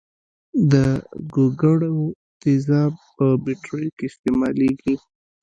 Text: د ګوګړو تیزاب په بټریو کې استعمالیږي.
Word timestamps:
د 0.71 0.73
ګوګړو 1.33 1.97
تیزاب 2.41 2.93
په 3.15 3.25
بټریو 3.43 3.95
کې 3.97 4.05
استعمالیږي. 4.11 4.95